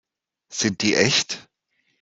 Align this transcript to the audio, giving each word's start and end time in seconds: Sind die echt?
Sind 0.51 0.81
die 0.81 0.95
echt? 0.95 1.47